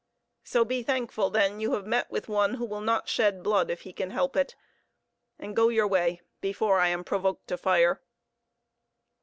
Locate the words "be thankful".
0.65-1.29